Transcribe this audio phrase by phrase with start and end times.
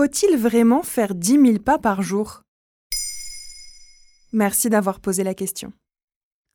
[0.00, 2.40] Faut-il vraiment faire 10 000 pas par jour?
[4.32, 5.74] Merci d'avoir posé la question.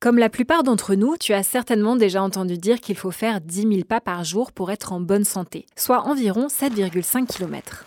[0.00, 3.60] Comme la plupart d'entre nous, tu as certainement déjà entendu dire qu'il faut faire 10
[3.62, 7.86] 000 pas par jour pour être en bonne santé, soit environ 7,5 km.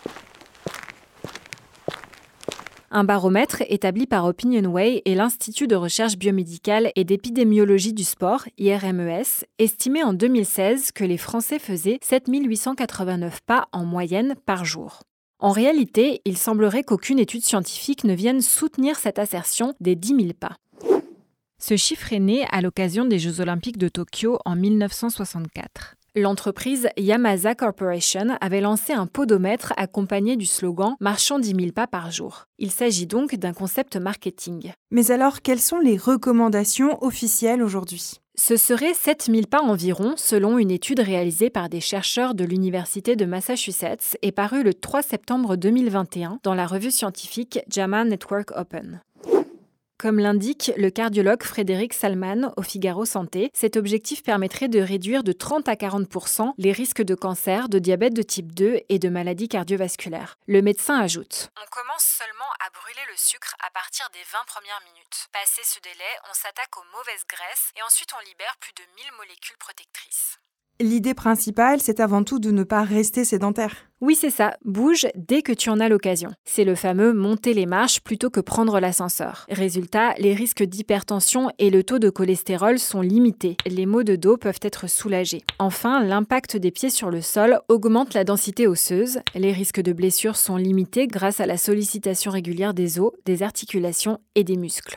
[2.90, 9.44] Un baromètre établi par Opinionway et l'Institut de recherche biomédicale et d'épidémiologie du sport, IRMES,
[9.58, 15.02] estimait en 2016 que les Français faisaient 7 889 pas en moyenne par jour.
[15.40, 20.28] En réalité, il semblerait qu'aucune étude scientifique ne vienne soutenir cette assertion des 10 000
[20.38, 20.56] pas.
[21.58, 25.96] Ce chiffre est né à l'occasion des Jeux olympiques de Tokyo en 1964.
[26.14, 32.10] L'entreprise Yamasa Corporation avait lancé un podomètre accompagné du slogan Marchant 10 000 pas par
[32.10, 32.46] jour.
[32.58, 34.72] Il s'agit donc d'un concept marketing.
[34.90, 38.16] Mais alors, quelles sont les recommandations officielles aujourd'hui?
[38.42, 43.26] Ce serait 7000 pas environ, selon une étude réalisée par des chercheurs de l'Université de
[43.26, 49.02] Massachusetts et parue le 3 septembre 2021 dans la revue scientifique JAMA Network Open.
[50.00, 55.32] Comme l'indique le cardiologue Frédéric Salman au Figaro Santé, cet objectif permettrait de réduire de
[55.32, 59.48] 30 à 40% les risques de cancer, de diabète de type 2 et de maladies
[59.48, 60.38] cardiovasculaires.
[60.46, 64.80] Le médecin ajoute On commence seulement à brûler le sucre à partir des 20 premières
[64.88, 65.28] minutes.
[65.34, 69.04] Passé ce délai, on s'attaque aux mauvaises graisses et ensuite on libère plus de 1000
[69.18, 70.40] molécules protectrices.
[70.80, 73.90] L'idée principale, c'est avant tout de ne pas rester sédentaire.
[74.00, 74.54] Oui, c'est ça.
[74.64, 76.30] Bouge dès que tu en as l'occasion.
[76.46, 79.44] C'est le fameux monter les marches plutôt que prendre l'ascenseur.
[79.50, 83.58] Résultat, les risques d'hypertension et le taux de cholestérol sont limités.
[83.66, 85.42] Les maux de dos peuvent être soulagés.
[85.58, 89.20] Enfin, l'impact des pieds sur le sol augmente la densité osseuse.
[89.34, 94.18] Les risques de blessures sont limités grâce à la sollicitation régulière des os, des articulations
[94.34, 94.96] et des muscles.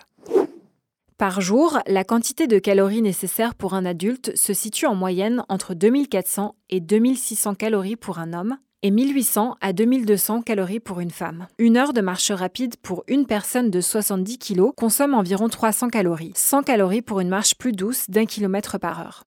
[1.23, 5.73] Par jour, la quantité de calories nécessaires pour un adulte se situe en moyenne entre
[5.73, 11.47] 2400 et 2600 calories pour un homme et 1800 à 2200 calories pour une femme.
[11.57, 16.33] Une heure de marche rapide pour une personne de 70 kg consomme environ 300 calories,
[16.35, 19.23] 100 calories pour une marche plus douce d'un kilomètre par heure.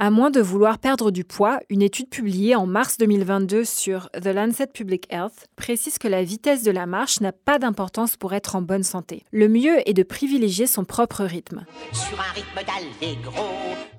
[0.00, 4.26] À moins de vouloir perdre du poids, une étude publiée en mars 2022 sur The
[4.26, 8.56] Lancet Public Health précise que la vitesse de la marche n'a pas d'importance pour être
[8.56, 9.22] en bonne santé.
[9.30, 11.64] Le mieux est de privilégier son propre rythme.
[11.92, 12.58] Sur un rythme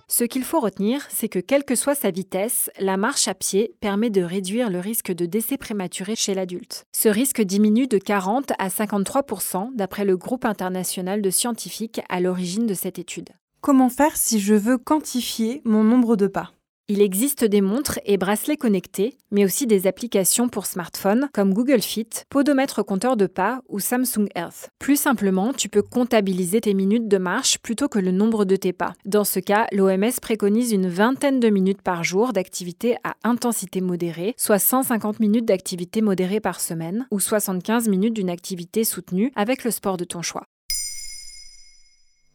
[0.10, 3.74] Ce qu'il faut retenir, c'est que quelle que soit sa vitesse, la marche à pied
[3.80, 6.84] permet de réduire le risque de décès prématuré chez l'adulte.
[6.92, 12.68] Ce risque diminue de 40 à 53% d'après le groupe international de scientifiques à l'origine
[12.68, 13.30] de cette étude.
[13.66, 16.52] Comment faire si je veux quantifier mon nombre de pas
[16.88, 21.82] il existe des montres et bracelets connectés, mais aussi des applications pour smartphones comme Google
[21.82, 24.70] Fit, Podomètre compteur de pas ou Samsung Health.
[24.78, 28.72] Plus simplement, tu peux comptabiliser tes minutes de marche plutôt que le nombre de tes
[28.72, 28.94] pas.
[29.04, 34.36] Dans ce cas, l'OMS préconise une vingtaine de minutes par jour d'activité à intensité modérée,
[34.38, 39.72] soit 150 minutes d'activité modérée par semaine ou 75 minutes d'une activité soutenue avec le
[39.72, 40.44] sport de ton choix.